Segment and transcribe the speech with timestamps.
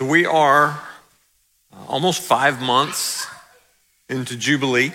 [0.00, 0.80] So we are
[1.70, 3.26] uh, almost five months
[4.08, 4.92] into Jubilee.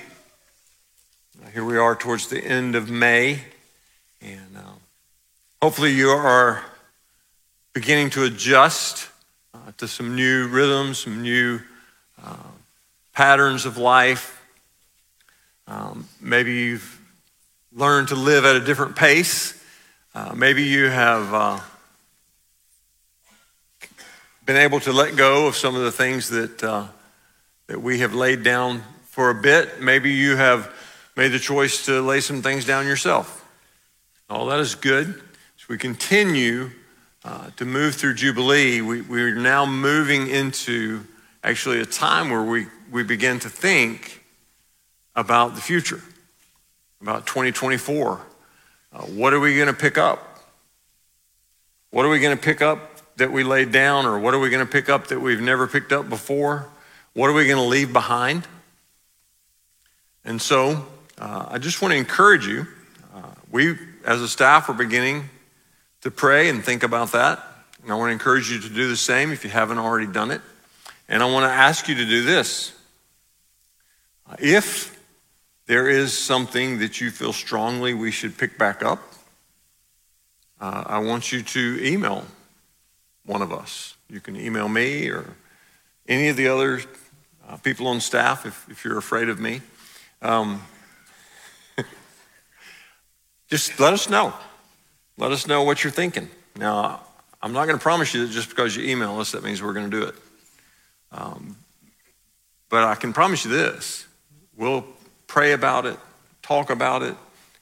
[1.39, 3.41] Uh, here we are towards the end of May,
[4.19, 4.61] and uh,
[5.61, 6.63] hopefully you are
[7.73, 9.09] beginning to adjust
[9.54, 11.59] uh, to some new rhythms, some new
[12.23, 12.37] uh,
[13.13, 14.43] patterns of life.
[15.67, 16.99] Um, maybe you've
[17.71, 19.63] learned to live at a different pace.
[20.15, 21.61] Uh, maybe you have
[24.46, 26.86] been able to let go of some of the things that, uh,
[27.66, 29.81] that we have laid down for a bit.
[29.81, 30.72] Maybe you have
[31.16, 33.44] made the choice to lay some things down yourself.
[34.30, 35.08] All that is good.
[35.08, 36.70] As we continue
[37.23, 41.03] uh, to move through Jubilee, we, we're now moving into
[41.44, 44.23] actually a time where we, we begin to think
[45.16, 46.02] about the future,
[47.02, 48.22] about 2024.
[48.94, 50.39] Uh, what are we going to pick up?
[51.89, 54.49] What are we going to pick up that we laid down, or what are we
[54.49, 56.67] going to pick up that we've never picked up before?
[57.13, 58.47] What are we going to leave behind?
[60.25, 60.85] And so
[61.17, 62.67] uh, I just want to encourage you.
[63.16, 65.30] Uh, we, as a staff, are beginning
[66.02, 67.41] to pray and think about that.
[67.83, 70.31] And I want to encourage you to do the same if you haven't already done
[70.31, 70.41] it.
[71.07, 72.73] And I want to ask you to do this.
[74.39, 75.00] If
[75.67, 79.00] there is something that you feel strongly we should pick back up,
[80.59, 82.25] uh, I want you to email
[83.26, 83.95] one of us.
[84.09, 85.36] You can email me or
[86.08, 86.81] any of the other
[87.48, 89.62] uh, people on staff if, if you're afraid of me.
[90.22, 90.62] Um,
[93.50, 94.34] just let us know.
[95.18, 96.30] Let us know what you're thinking.
[96.58, 97.02] Now,
[97.42, 99.73] I'm not going to promise you that just because you email us, that means we're
[99.73, 100.16] going to do it.
[101.12, 101.58] Um,
[102.70, 104.06] but I can promise you this
[104.58, 104.86] we'll
[105.28, 105.98] pray about it,
[106.42, 107.16] talk about it,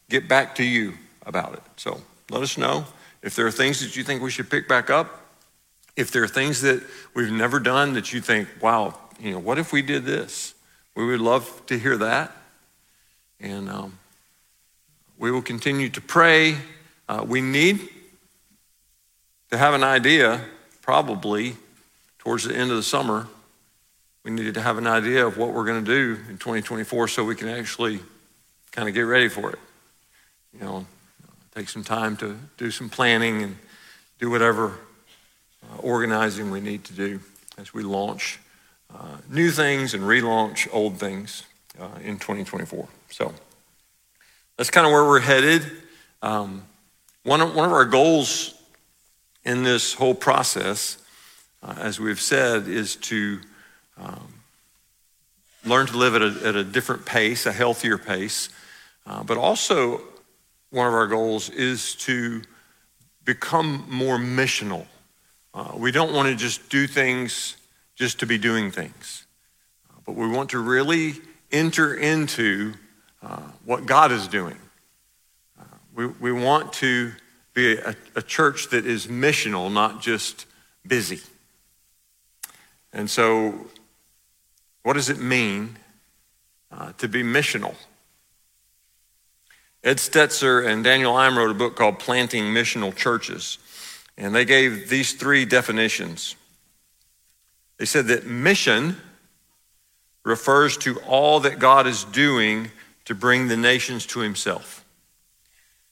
[0.09, 0.94] get back to you
[1.25, 1.61] about it.
[1.75, 2.86] So let us know
[3.22, 5.22] if there are things that you think we should pick back up.
[5.95, 9.59] If there are things that we've never done that you think, wow, you know, what
[9.59, 10.53] if we did this?
[10.95, 12.31] We would love to hear that.
[13.39, 14.00] And um,
[15.17, 16.57] we will continue to pray.
[17.07, 17.90] Uh, we need
[19.51, 20.41] to have an idea,
[20.81, 21.56] probably
[22.17, 23.28] towards the end of the summer.
[24.23, 27.23] We needed to have an idea of what we're going to do in 2024 so
[27.23, 28.00] we can actually
[28.72, 29.59] kind of get ready for it.
[30.53, 30.85] You know,
[31.53, 33.57] take some time to do some planning and
[34.19, 34.73] do whatever
[35.79, 37.19] organizing we need to do
[37.57, 38.40] as we launch
[38.94, 41.44] uh, new things and relaunch old things
[41.79, 42.88] uh, in 2024.
[43.09, 43.34] So
[44.57, 45.63] that's kind of where we're headed.
[46.22, 46.63] Um,
[47.23, 48.53] one, of, one of our goals
[49.44, 50.97] in this whole process,
[51.62, 53.40] uh, as we've said, is to
[53.97, 54.34] um,
[55.66, 58.50] learn to live at a, at a, different pace, a healthier pace.
[59.06, 60.02] Uh, but also,
[60.69, 62.41] one of our goals is to
[63.25, 64.85] become more missional
[65.53, 67.56] uh, we don't want to just do things
[67.96, 69.25] just to be doing things,
[69.90, 71.14] uh, but we want to really
[71.52, 72.74] enter into
[73.22, 74.58] uh, what God is doing.
[75.59, 75.64] Uh,
[75.96, 77.12] we, we want to
[77.53, 80.47] be a, a church that is missional, not just
[80.86, 81.22] busy.
[82.91, 83.68] And so,
[84.81, 85.78] what does it mean
[86.72, 87.75] uh, to be missional?
[89.84, 93.58] Ed Stetzer and Daniel Im wrote a book called Planting Missional Churches.
[94.18, 96.35] And they gave these three definitions.
[97.78, 98.97] They said that mission
[100.24, 102.72] refers to all that God is doing
[103.06, 104.85] to bring the nations to himself.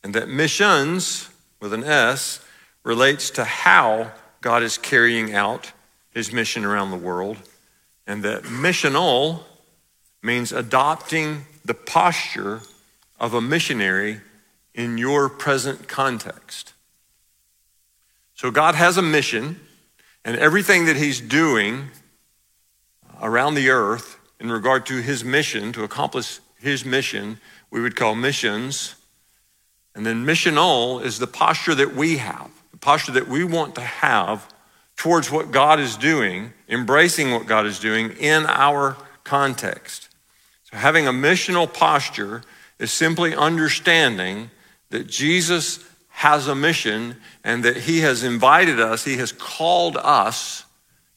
[0.04, 1.30] And that missions,
[1.60, 2.44] with an S,
[2.84, 4.12] relates to how
[4.42, 5.72] God is carrying out
[6.12, 7.38] his mission around the world.
[8.08, 9.44] And that missional
[10.24, 12.62] means adopting the posture
[13.20, 14.22] of a missionary
[14.74, 16.74] in your present context.
[18.42, 19.60] So God has a mission,
[20.26, 21.90] and everything that He's doing
[23.22, 28.16] around the earth in regard to His mission, to accomplish His mission, we would call
[28.16, 28.96] missions.
[29.94, 33.82] And then missional is the posture that we have, the posture that we want to
[33.82, 34.52] have
[34.96, 40.10] towards what God is doing, embracing what God is doing in our context.
[40.64, 42.42] So having a missional posture
[42.80, 44.50] is simply understanding
[44.90, 45.91] that Jesus
[46.22, 50.64] has a mission and that he has invited us, he has called us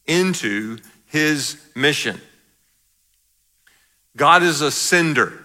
[0.07, 2.19] into his mission.
[4.17, 5.45] God is a sender.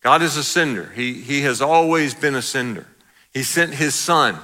[0.00, 0.90] God is a sender.
[0.94, 2.86] He, he has always been a sender.
[3.34, 4.38] He sent his son.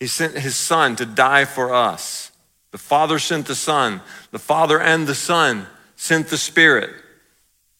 [0.00, 2.32] He sent his son to die for us.
[2.70, 4.00] The Father sent the Son.
[4.30, 6.94] The Father and the Son sent the Spirit.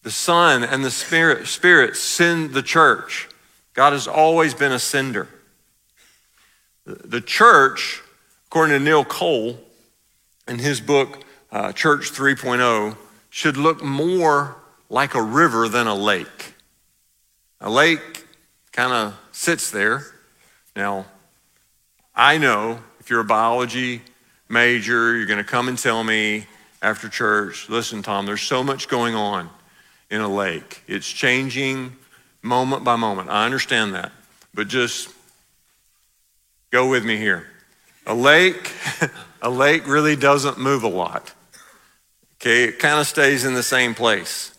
[0.07, 3.27] The Son and the Spirit, Spirit send the church.
[3.73, 5.27] God has always been a sender.
[6.85, 8.01] The church
[8.45, 9.59] according to Neil Cole,
[10.47, 12.95] in his book, uh, Church 3.0,
[13.29, 14.55] should look more
[14.89, 16.53] like a river than a lake.
[17.59, 18.25] A lake
[18.71, 20.05] kind of sits there.
[20.73, 21.05] Now,
[22.15, 24.03] I know if you're a biology
[24.47, 26.45] major, you're going to come and tell me
[26.81, 29.49] after church, listen, Tom, there's so much going on
[30.09, 30.83] in a lake.
[30.87, 31.95] It's changing
[32.41, 33.29] moment by moment.
[33.29, 34.11] I understand that.
[34.53, 35.09] But just
[36.71, 37.47] go with me here.
[38.05, 38.73] A lake,
[39.41, 41.33] a lake really doesn't move a lot.
[42.35, 44.53] Okay, it kind of stays in the same place.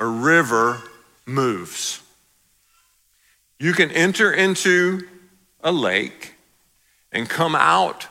[0.00, 0.82] A river
[1.26, 2.00] moves.
[3.58, 5.06] You can enter into
[5.60, 6.34] a lake
[7.10, 8.08] and come out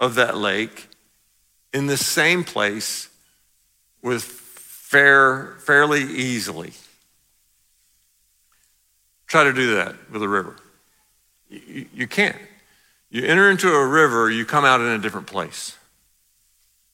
[0.00, 0.88] of that lake
[1.72, 3.08] in the same place
[4.02, 4.43] with
[4.94, 6.72] fair, fairly easily.
[9.26, 10.54] Try to do that with a river.
[11.48, 12.36] You, you can't.
[13.10, 15.76] You enter into a river, you come out in a different place.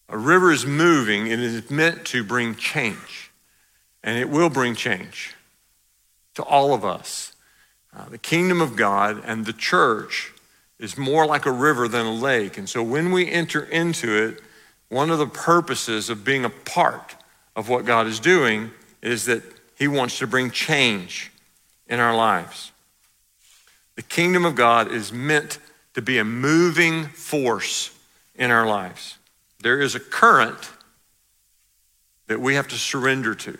[0.08, 3.32] A river is moving and it is meant to bring change.
[4.02, 5.34] And it will bring change
[6.36, 7.34] to all of us.
[7.94, 10.32] Uh, the kingdom of God and the church
[10.78, 12.56] is more like a river than a lake.
[12.56, 14.40] And so when we enter into it,
[14.88, 17.16] one of the purposes of being a part
[17.60, 18.70] of what God is doing
[19.02, 19.42] is that
[19.76, 21.30] He wants to bring change
[21.86, 22.72] in our lives.
[23.96, 25.58] The kingdom of God is meant
[25.92, 27.94] to be a moving force
[28.34, 29.18] in our lives.
[29.62, 30.72] There is a current
[32.28, 33.58] that we have to surrender to.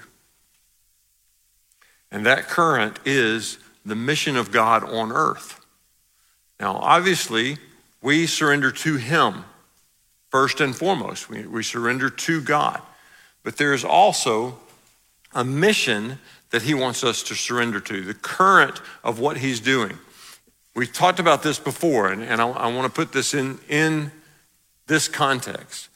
[2.11, 5.61] And that current is the mission of God on earth.
[6.59, 7.59] Now, obviously,
[8.01, 9.45] we surrender to Him
[10.31, 11.29] first and foremost.
[11.29, 12.81] We, we surrender to God.
[13.43, 14.59] But there is also
[15.35, 16.19] a mission
[16.51, 19.99] that He wants us to surrender to, the current of what He's doing.
[20.75, 24.13] We've talked about this before, and, and I, I want to put this in, in
[24.87, 25.89] this context.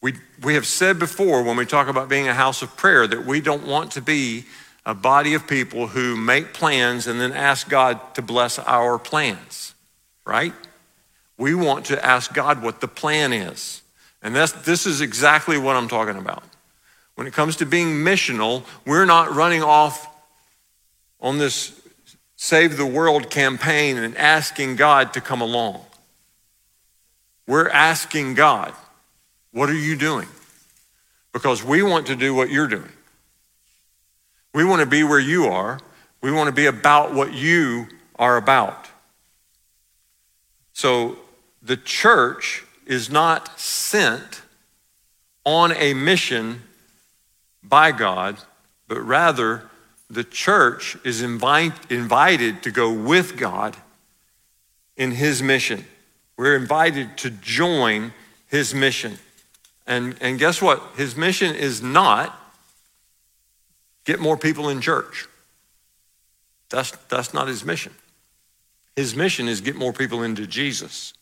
[0.00, 3.24] We, we have said before when we talk about being a house of prayer that
[3.24, 4.44] we don't want to be
[4.84, 9.74] a body of people who make plans and then ask God to bless our plans,
[10.26, 10.52] right?
[11.38, 13.80] We want to ask God what the plan is.
[14.22, 16.44] And that's, this is exactly what I'm talking about.
[17.14, 20.08] When it comes to being missional, we're not running off
[21.20, 21.80] on this
[22.36, 25.80] Save the World campaign and asking God to come along.
[27.46, 28.74] We're asking God,
[29.52, 30.28] what are you doing?
[31.32, 32.90] Because we want to do what you're doing.
[34.52, 35.80] We want to be where you are.
[36.20, 38.88] We want to be about what you are about.
[40.72, 41.16] So
[41.62, 44.42] the church is not sent
[45.44, 46.62] on a mission
[47.64, 48.38] by God,
[48.86, 49.68] but rather
[50.10, 53.76] the church is invite, invited to go with God
[54.96, 55.84] in his mission.
[56.36, 58.12] We're invited to join
[58.46, 59.18] his mission.
[59.86, 60.82] And, and guess what?
[60.96, 62.38] His mission is not
[64.04, 65.26] get more people in church.
[66.70, 67.94] That's, that's not his mission.
[68.96, 71.14] His mission is get more people into Jesus.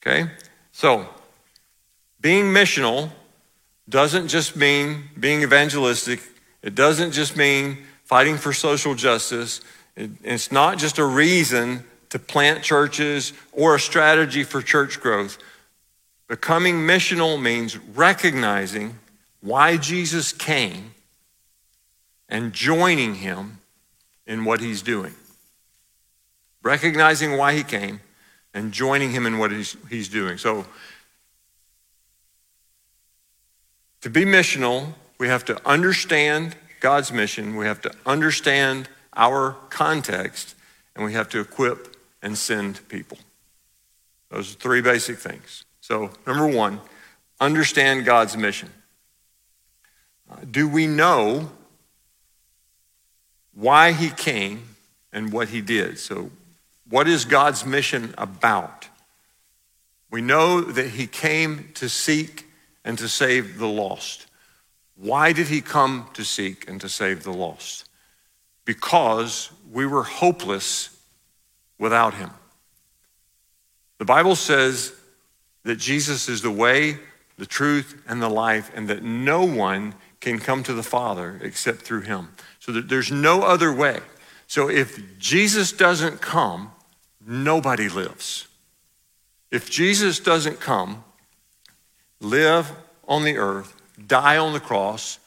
[0.00, 0.30] Okay?
[0.72, 1.06] So,
[2.20, 3.10] being missional
[3.88, 6.20] doesn't just mean being evangelistic
[6.64, 9.60] it doesn't just mean fighting for social justice.
[9.96, 15.36] It, it's not just a reason to plant churches or a strategy for church growth.
[16.26, 18.98] Becoming missional means recognizing
[19.42, 20.94] why Jesus came
[22.30, 23.58] and joining him
[24.26, 25.14] in what he's doing.
[26.62, 28.00] Recognizing why he came
[28.54, 30.38] and joining him in what he's, he's doing.
[30.38, 30.64] So,
[34.04, 40.54] to be missional we have to understand God's mission, we have to understand our context,
[40.94, 43.16] and we have to equip and send people.
[44.28, 45.64] Those are three basic things.
[45.80, 46.82] So, number one,
[47.40, 48.70] understand God's mission.
[50.30, 51.50] Uh, do we know
[53.54, 54.76] why he came
[55.14, 55.98] and what he did?
[55.98, 56.30] So,
[56.90, 58.86] what is God's mission about?
[60.10, 62.44] We know that he came to seek
[62.84, 64.26] and to save the lost.
[64.96, 67.88] Why did he come to seek and to save the lost?
[68.64, 70.96] Because we were hopeless
[71.78, 72.30] without him.
[73.98, 74.92] The Bible says
[75.64, 76.98] that Jesus is the way,
[77.38, 81.82] the truth, and the life, and that no one can come to the Father except
[81.82, 82.28] through him.
[82.58, 84.00] So there's no other way.
[84.46, 86.72] So if Jesus doesn't come,
[87.26, 88.46] nobody lives.
[89.50, 91.04] If Jesus doesn't come,
[92.24, 92.72] live
[93.06, 93.74] on the earth,
[94.06, 95.18] die on the cross,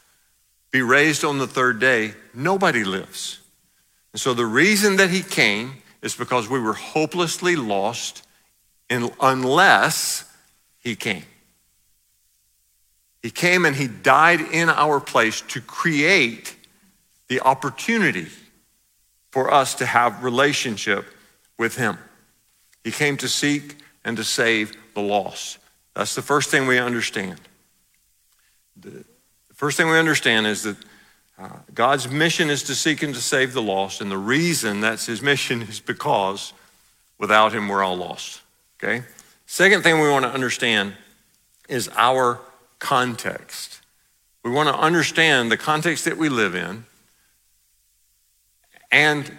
[0.71, 3.39] be raised on the third day, nobody lives.
[4.13, 8.25] And so the reason that he came is because we were hopelessly lost
[8.89, 10.25] in, unless
[10.79, 11.23] he came.
[13.21, 16.55] He came and he died in our place to create
[17.27, 18.27] the opportunity
[19.31, 21.05] for us to have relationship
[21.57, 21.97] with him.
[22.83, 25.59] He came to seek and to save the lost.
[25.97, 27.41] That's the first thing we understand.
[28.79, 29.03] The
[29.55, 30.77] first thing we understand is that
[31.39, 35.07] uh, God's mission is to seek and to save the lost, and the reason that's
[35.07, 36.53] his mission is because
[37.17, 38.41] without him we're all lost.
[38.77, 39.05] Okay?
[39.47, 40.93] Second thing we want to understand
[41.67, 42.41] is our
[42.77, 43.81] context.
[44.43, 46.85] We want to understand the context that we live in
[48.91, 49.35] and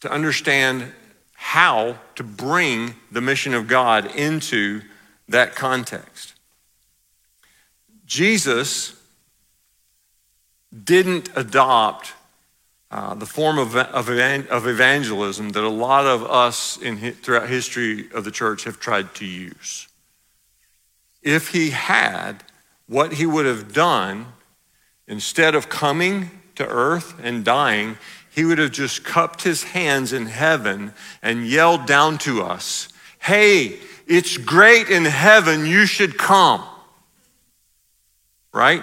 [0.00, 0.92] to understand
[1.32, 4.82] how to bring the mission of God into
[5.30, 6.34] that context.
[8.06, 8.94] Jesus
[10.84, 12.12] didn't adopt
[12.90, 18.10] uh, the form of, of, of, evangelism that a lot of us in, throughout history
[18.12, 19.86] of the church have tried to use.
[21.22, 22.42] If he had,
[22.88, 24.26] what he would have done,
[25.06, 27.96] instead of coming to earth and dying,
[28.34, 32.88] he would have just cupped his hands in heaven and yelled down to us,
[33.20, 33.78] Hey,
[34.10, 36.64] it's great in heaven, you should come.
[38.52, 38.82] Right?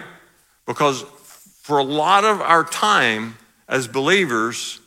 [0.66, 1.02] Because
[1.62, 4.80] for a lot of our time as believers,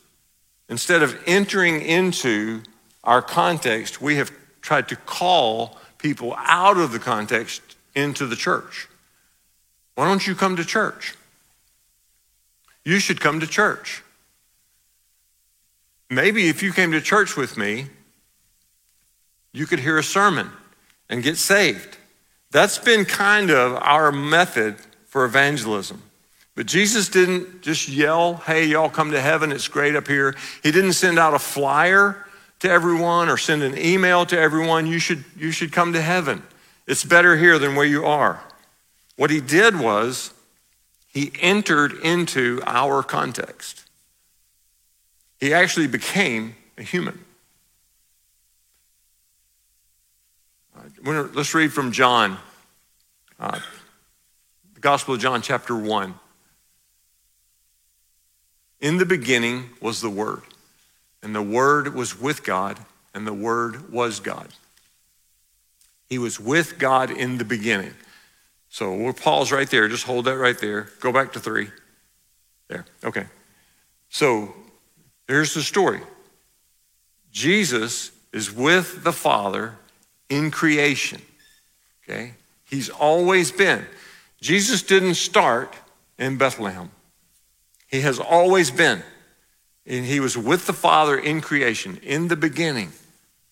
[0.67, 2.63] instead of entering into
[3.03, 4.31] our context, we have
[4.61, 7.61] tried to call people out of the context
[7.93, 8.87] into the church.
[9.93, 11.13] Why don't you come to church?
[12.83, 14.01] You should come to church.
[16.09, 17.89] Maybe if you came to church with me,
[19.53, 20.49] you could hear a sermon
[21.09, 21.97] and get saved.
[22.51, 24.75] That's been kind of our method
[25.07, 26.01] for evangelism.
[26.55, 30.35] But Jesus didn't just yell, hey, y'all come to heaven, it's great up here.
[30.63, 32.25] He didn't send out a flyer
[32.59, 36.43] to everyone or send an email to everyone, you should, you should come to heaven.
[36.87, 38.43] It's better here than where you are.
[39.15, 40.33] What he did was
[41.07, 43.85] he entered into our context.
[45.39, 47.23] He actually became a human.
[51.03, 52.37] Let's read from John,
[53.39, 53.59] uh,
[54.73, 56.13] the Gospel of John, chapter 1.
[58.79, 60.41] In the beginning was the Word,
[61.21, 62.79] and the Word was with God,
[63.13, 64.47] and the Word was God.
[66.09, 67.93] He was with God in the beginning.
[68.69, 69.87] So we'll pause right there.
[69.87, 70.89] Just hold that right there.
[70.99, 71.69] Go back to three.
[72.67, 72.85] There.
[73.03, 73.25] Okay.
[74.09, 74.53] So
[75.31, 76.01] Here's the story
[77.31, 79.77] Jesus is with the Father
[80.31, 81.21] in creation.
[82.03, 82.33] Okay?
[82.63, 83.85] He's always been.
[84.39, 85.75] Jesus didn't start
[86.17, 86.89] in Bethlehem,
[87.87, 89.03] He has always been.
[89.87, 91.99] And he was with the Father in creation.
[92.03, 92.93] In the beginning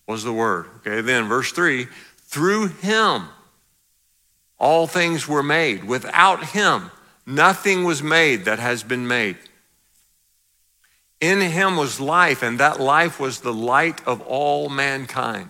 [0.07, 0.67] was the Word.
[0.77, 3.23] Okay, then verse 3 through Him
[4.59, 5.85] all things were made.
[5.85, 6.91] Without Him,
[7.25, 9.37] nothing was made that has been made.
[11.19, 15.49] In him was life, and that life was the light of all mankind.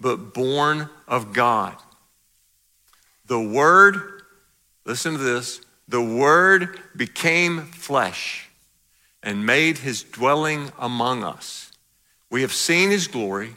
[0.00, 1.76] but born of God.
[3.26, 4.22] The Word,
[4.84, 8.48] listen to this, the Word became flesh
[9.22, 11.72] and made his dwelling among us.
[12.30, 13.56] We have seen his glory,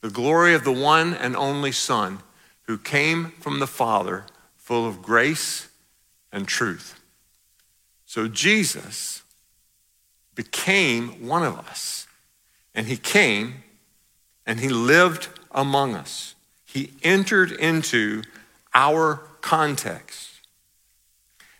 [0.00, 2.20] the glory of the one and only Son
[2.62, 4.26] who came from the Father,
[4.56, 5.68] full of grace
[6.32, 7.00] and truth.
[8.04, 9.22] So Jesus
[10.34, 12.06] became one of us.
[12.74, 13.62] And he came
[14.46, 16.34] and he lived among us.
[16.64, 18.22] He entered into
[18.74, 20.40] our context.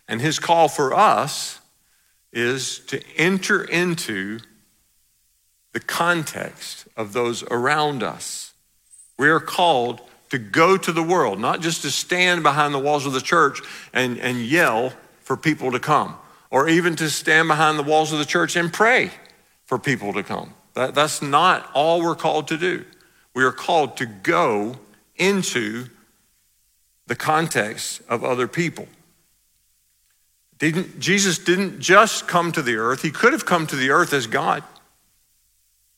[0.07, 1.59] And his call for us
[2.31, 4.39] is to enter into
[5.73, 8.53] the context of those around us.
[9.17, 13.05] We are called to go to the world, not just to stand behind the walls
[13.05, 13.61] of the church
[13.93, 16.15] and, and yell for people to come,
[16.51, 19.11] or even to stand behind the walls of the church and pray
[19.65, 20.53] for people to come.
[20.77, 22.85] That, that's not all we're called to do.
[23.33, 24.75] We are called to go
[25.15, 25.87] into
[27.07, 28.87] the context of other people.
[30.59, 34.13] Didn't, Jesus didn't just come to the earth, he could have come to the earth
[34.13, 34.63] as God.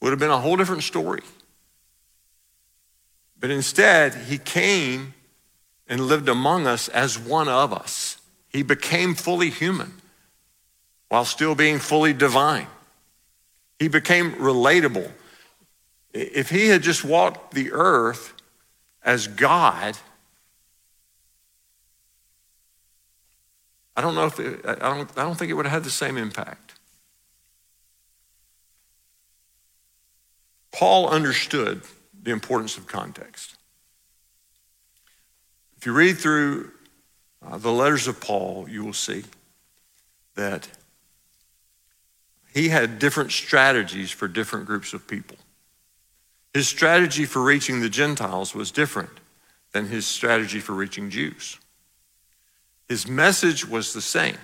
[0.02, 1.24] Would have been a whole different story.
[3.38, 5.14] But instead, he came
[5.90, 8.16] and lived among us as one of us.
[8.48, 9.96] He became fully human
[11.10, 12.68] while still being fully divine.
[13.80, 15.10] He became relatable.
[16.14, 18.34] If he had just walked the earth
[19.04, 19.98] as God,
[23.96, 25.90] I don't know if it, I don't, I don't think it would have had the
[25.90, 26.74] same impact.
[30.72, 31.82] Paul understood
[32.22, 33.58] the importance of context.
[35.78, 36.72] If you read through
[37.46, 39.24] uh, the letters of Paul, you will see
[40.36, 40.68] that
[42.60, 45.38] he had different strategies for different groups of people.
[46.54, 49.22] His strategy for reaching the Gentiles was different
[49.72, 51.58] than his strategy for reaching Jews.
[52.90, 54.36] His message was the same,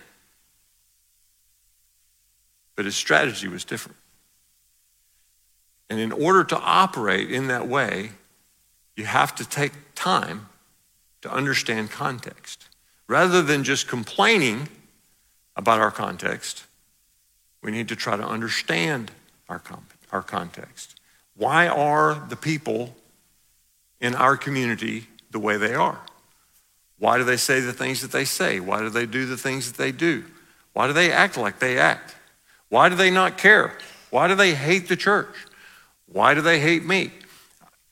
[2.78, 3.98] but his strategy was different.
[5.90, 8.12] And in order to operate in that way,
[8.96, 10.48] you have to take time
[11.22, 12.70] to understand context.
[13.08, 14.70] Rather than just complaining
[15.58, 16.64] about our context,
[17.66, 19.10] we need to try to understand
[19.50, 19.60] our,
[20.12, 21.00] our context.
[21.36, 22.96] Why are the people
[24.00, 26.00] in our community the way they are?
[27.00, 28.60] Why do they say the things that they say?
[28.60, 30.26] Why do they do the things that they do?
[30.74, 32.16] Why do they act like they act?
[32.70, 33.76] Why do they not care?
[34.12, 35.34] Why do they hate the church?
[36.06, 37.10] Why do they hate me?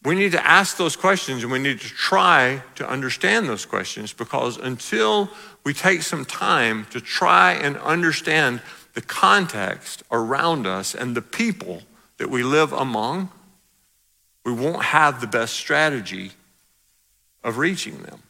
[0.04, 4.14] We need to ask those questions and we need to try to understand those questions
[4.14, 5.32] because until
[5.64, 8.62] we take some time to try and understand
[8.94, 11.82] the context around us and the people
[12.18, 13.30] that we live among,
[14.46, 16.32] we won't have the best strategy
[17.44, 18.22] of reaching them.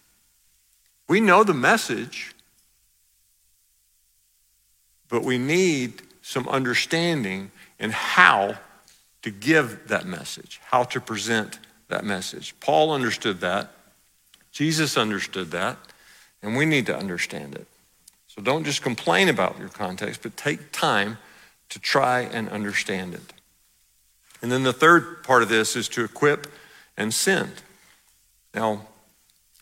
[1.07, 2.33] We know the message,
[5.09, 8.57] but we need some understanding in how
[9.21, 12.55] to give that message, how to present that message.
[12.59, 13.71] Paul understood that.
[14.51, 15.77] Jesus understood that.
[16.41, 17.67] And we need to understand it.
[18.35, 21.19] So don't just complain about your context, but take time
[21.69, 23.33] to try and understand it.
[24.41, 26.51] And then the third part of this is to equip
[26.97, 27.51] and send.
[28.55, 28.87] Now,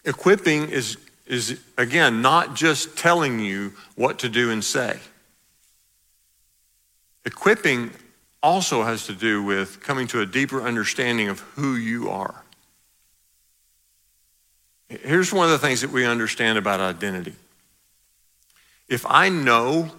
[0.06, 5.00] equipping is, is again, not just telling you what to do and say.
[7.26, 7.92] Equipping
[8.42, 12.42] also has to do with coming to a deeper understanding of who you are.
[14.88, 17.36] Here's one of the things that we understand about identity.
[18.92, 19.90] If I know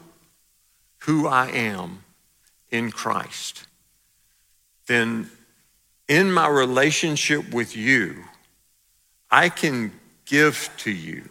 [0.99, 2.05] who I am
[2.71, 3.67] in Christ,
[4.87, 5.31] then
[6.09, 8.23] in my relationship with you,
[9.31, 11.31] I can give to you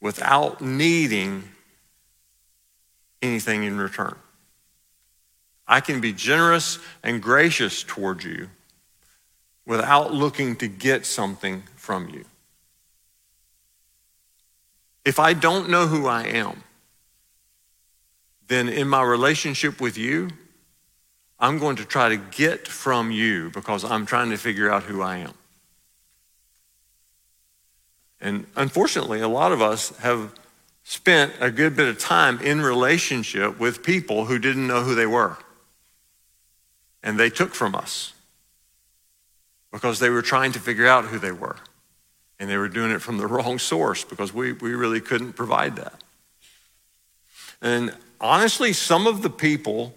[0.00, 1.48] without needing
[3.20, 4.14] anything in return.
[5.66, 8.50] I can be generous and gracious towards you
[9.66, 12.24] without looking to get something from you.
[15.04, 16.62] If I don't know who I am,
[18.48, 20.30] then in my relationship with you,
[21.38, 25.00] I'm going to try to get from you because I'm trying to figure out who
[25.00, 25.34] I am.
[28.20, 30.34] And unfortunately, a lot of us have
[30.84, 35.06] spent a good bit of time in relationship with people who didn't know who they
[35.06, 35.38] were
[37.02, 38.12] and they took from us
[39.72, 41.56] because they were trying to figure out who they were.
[42.40, 45.76] And they were doing it from the wrong source because we, we really couldn't provide
[45.76, 46.02] that.
[47.62, 49.94] And honestly, some of the people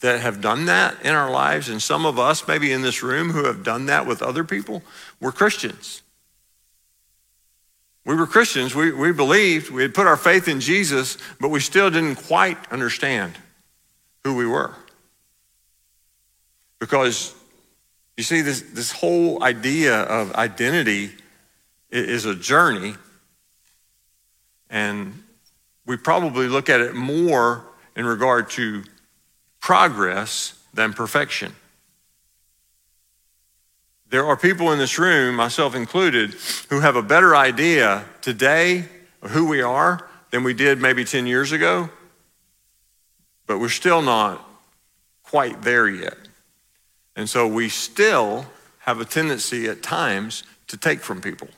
[0.00, 3.30] that have done that in our lives, and some of us, maybe in this room,
[3.30, 4.82] who have done that with other people,
[5.20, 6.02] were Christians.
[8.04, 8.74] We were Christians.
[8.74, 12.56] We, we believed, we had put our faith in Jesus, but we still didn't quite
[12.70, 13.36] understand
[14.24, 14.74] who we were.
[16.78, 17.34] Because
[18.18, 21.12] you see, this, this whole idea of identity
[21.88, 22.96] is a journey,
[24.68, 25.22] and
[25.86, 27.62] we probably look at it more
[27.94, 28.82] in regard to
[29.60, 31.54] progress than perfection.
[34.10, 36.34] There are people in this room, myself included,
[36.70, 38.86] who have a better idea today
[39.22, 41.88] of who we are than we did maybe 10 years ago,
[43.46, 44.44] but we're still not
[45.22, 46.27] quite there yet.
[47.18, 48.46] And so we still
[48.78, 51.48] have a tendency at times to take from people.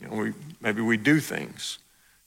[0.00, 1.78] You know, we, maybe we do things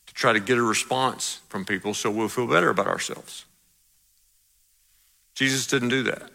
[0.06, 3.46] to try to get a response from people so we'll feel better about ourselves.
[5.34, 6.30] Jesus didn't do that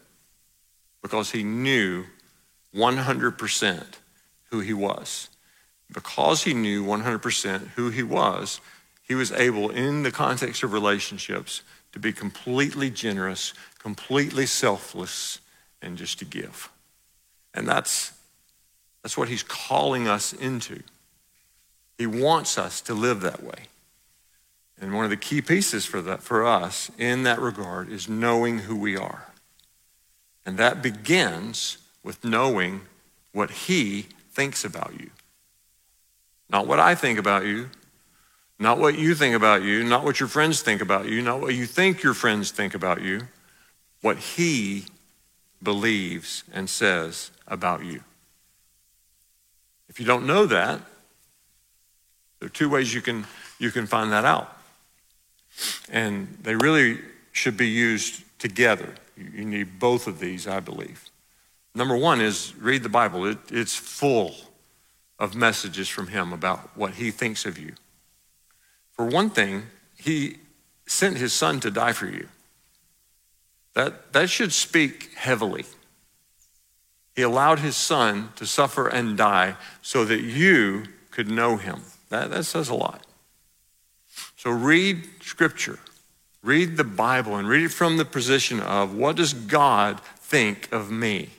[1.01, 2.05] because he knew
[2.75, 3.85] 100%
[4.51, 5.29] who he was.
[5.93, 8.61] Because he knew 100% who he was,
[9.07, 11.63] he was able, in the context of relationships,
[11.95, 15.39] to be completely generous, completely selfless,
[15.81, 16.69] and just to give.
[17.55, 18.11] And that's,
[19.01, 20.83] that's what he's calling us into.
[21.97, 23.69] He wants us to live that way.
[24.81, 28.59] And one of the key pieces for that for us in that regard is knowing
[28.59, 29.29] who we are.
[30.45, 32.81] And that begins with knowing
[33.31, 35.11] what he thinks about you.
[36.51, 37.71] Not what I think about you,
[38.59, 41.55] not what you think about you, not what your friends think about you, not what
[41.55, 43.23] you think your friends think about you,
[44.01, 44.87] what he
[45.63, 48.03] believes and says about you.
[49.89, 50.81] If you don't know that,
[52.39, 53.27] there are two ways you can,
[53.59, 54.57] you can find that out.
[55.89, 56.99] And they really
[57.33, 58.95] should be used together.
[59.17, 61.05] You need both of these, I believe.
[61.75, 64.35] Number one is read the Bible, it, it's full
[65.19, 67.75] of messages from Him about what He thinks of you.
[68.95, 69.65] For one thing,
[69.97, 70.39] He
[70.87, 72.29] sent His Son to die for you.
[73.75, 75.65] That, that should speak heavily.
[77.15, 81.83] He allowed His Son to suffer and die so that you could know Him.
[82.09, 83.05] That, that says a lot.
[84.37, 85.79] So read Scripture,
[86.43, 90.91] read the Bible, and read it from the position of what does God think of
[90.91, 91.31] me?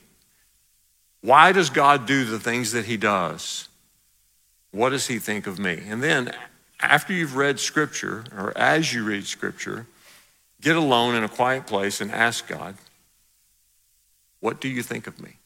[1.22, 3.70] Why does God do the things that He does?
[4.72, 5.82] What does He think of me?
[5.88, 6.32] And then,
[6.80, 9.88] after you've read Scripture, or as you read Scripture,
[10.62, 12.76] get alone in a quiet place and ask God,
[14.40, 15.38] What do you think of me?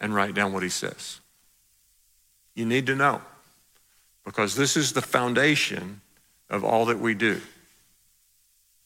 [0.00, 1.20] And write down what He says.
[2.54, 3.20] You need to know
[4.24, 6.00] because this is the foundation
[6.50, 7.40] of all that we do.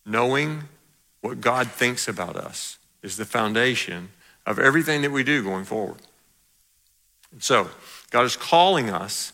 [0.04, 0.64] Knowing
[1.20, 4.10] what God thinks about us is the foundation
[4.46, 6.00] of everything that we do going forward.
[7.32, 7.70] And so,
[8.10, 9.32] God is calling us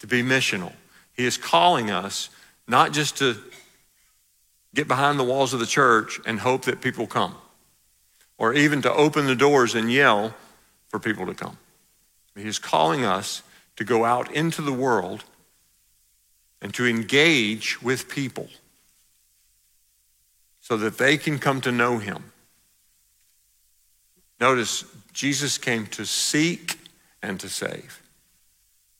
[0.00, 0.72] to be missional.
[1.12, 2.28] He is calling us
[2.66, 3.36] not just to
[4.74, 7.34] get behind the walls of the church and hope that people come,
[8.38, 10.34] or even to open the doors and yell
[10.88, 11.58] for people to come.
[12.36, 13.42] He is calling us
[13.76, 15.24] to go out into the world
[16.62, 18.48] and to engage with people
[20.60, 22.32] so that they can come to know him.
[24.38, 26.78] Notice, Jesus came to seek
[27.22, 28.00] and to save.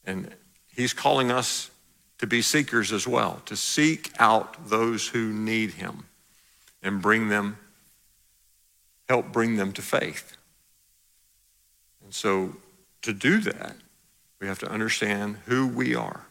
[0.04, 0.34] And
[0.80, 1.70] he's calling us
[2.18, 6.04] to be seekers as well, to seek out those who need him
[6.82, 7.56] and bring them,
[9.08, 10.36] help bring them to faith.
[12.04, 12.56] And so
[13.02, 13.76] to do that,
[14.40, 16.26] we have to understand who we are,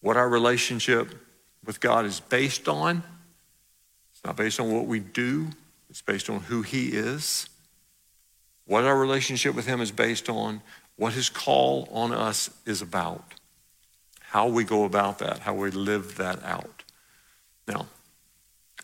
[0.00, 1.08] what our relationship
[1.64, 3.02] with God is based on.
[4.12, 5.48] It's not based on what we do,
[5.88, 7.48] it's based on who He is,
[8.66, 10.62] what our relationship with Him is based on,
[11.00, 13.24] what His call on us is about,
[14.20, 16.84] how we go about that, how we live that out.
[17.66, 17.86] Now,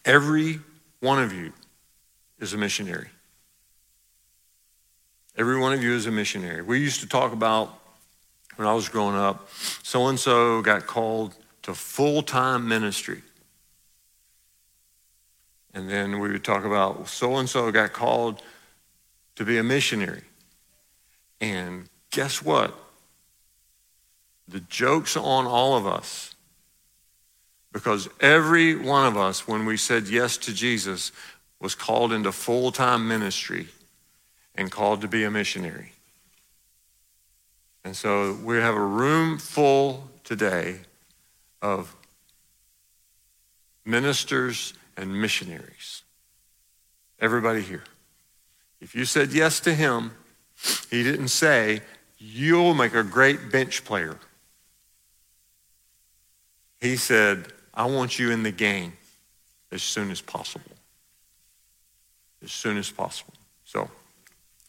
[0.03, 0.61] every
[1.01, 1.53] one of you
[2.39, 3.11] is a missionary.
[5.37, 6.63] Every one of you is a missionary.
[6.63, 7.79] We used to talk about
[8.55, 9.51] when I was growing up,
[9.83, 13.21] so and so got called to full time ministry.
[15.75, 18.41] And then we would talk about so and so got called
[19.35, 20.23] to be a missionary.
[21.43, 22.75] And guess what?
[24.49, 26.35] The joke's on all of us.
[27.75, 31.13] Because every one of us, when we said yes to Jesus,
[31.61, 33.69] was called into full time ministry
[34.55, 35.93] and called to be a missionary.
[37.85, 40.79] And so we have a room full today
[41.61, 41.95] of
[43.85, 46.03] ministers and missionaries.
[47.21, 47.85] Everybody here.
[48.81, 50.13] If you said yes to him,
[50.91, 51.83] he didn't say,
[52.19, 54.19] You'll make a great bench player.
[56.81, 58.95] He said, I want you in the game
[59.73, 60.73] as soon as possible.
[62.43, 63.35] As soon as possible.
[63.65, 63.91] So,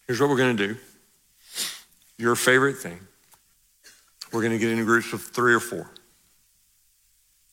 [0.07, 0.77] Here's what we're going to do
[2.17, 2.99] your favorite thing.
[4.31, 5.91] We're going to get into groups of three or four.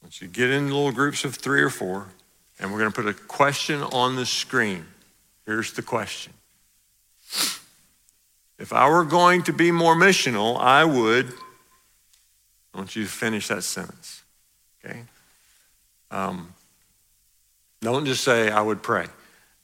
[0.02, 2.06] Once you get in little groups of three or four,
[2.58, 4.86] and we're going to put a question on the screen.
[5.44, 6.32] Here's the question
[8.58, 11.32] If I were going to be more missional, I would.
[12.72, 14.22] I want you to finish that sentence.
[14.84, 15.02] Okay?
[16.10, 16.54] Um,
[17.80, 19.06] don't just say, I would pray.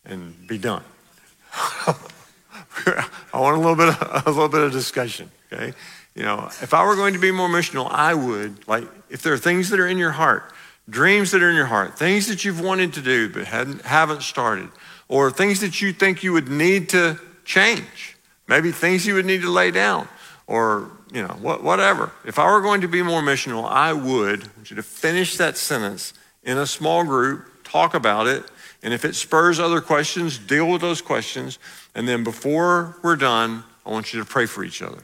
[0.04, 0.82] and be done.
[1.52, 5.72] I want a little bit of, a little bit of discussion, okay?
[6.14, 9.32] You know, if I were going to be more missional, I would, like, if there
[9.32, 10.52] are things that are in your heart,
[10.88, 14.68] dreams that are in your heart, things that you've wanted to do but haven't started,
[15.08, 18.16] or things that you think you would need to change,
[18.50, 20.08] maybe things you would need to lay down,
[20.48, 22.10] or, you know, whatever.
[22.26, 25.56] If I were going to be more missional, I would, want you to finish that
[25.56, 28.42] sentence in a small group, talk about it,
[28.82, 31.60] and if it spurs other questions, deal with those questions.
[31.94, 35.02] And then before we're done, I want you to pray for each other.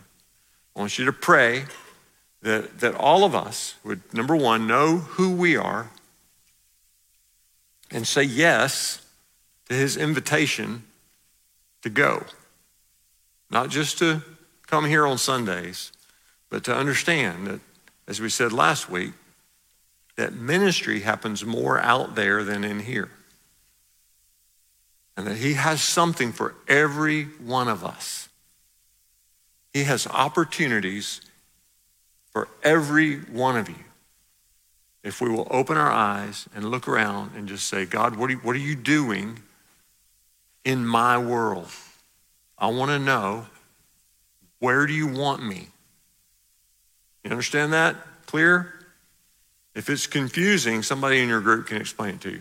[0.75, 1.65] I want you to pray
[2.43, 5.91] that, that all of us would, number one, know who we are
[7.93, 9.07] and say yes
[9.69, 10.83] to his invitation
[11.83, 12.25] to go.
[13.51, 14.23] Not just to
[14.67, 15.93] come here on Sundays,
[16.51, 17.61] but to understand that,
[18.09, 19.13] as we said last week,
[20.17, 23.11] that ministry happens more out there than in here
[25.17, 28.29] and that He has something for every one of us.
[29.73, 31.21] He has opportunities
[32.31, 33.85] for every one of you.
[35.03, 38.35] If we will open our eyes and look around and just say, God, what are
[38.35, 39.41] you, what are you doing
[40.65, 41.69] in my world?
[42.59, 43.47] I want to know
[44.59, 45.69] where do you want me?
[47.23, 47.97] You understand that?
[48.27, 48.73] Clear?
[49.75, 52.41] If it's confusing, somebody in your group can explain it to you.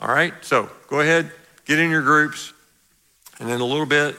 [0.00, 1.30] All right, so go ahead,
[1.66, 2.52] get in your groups,
[3.38, 4.16] and then a little bit,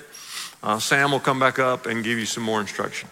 [0.61, 3.09] uh, Sam will come back up and give you some more instruction.